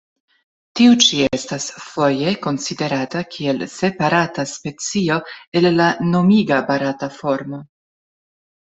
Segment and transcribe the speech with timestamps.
[0.77, 5.21] Tiu ĉi estas foje konsiderata kiel separata specio
[5.63, 7.65] el la nomiga barata formo.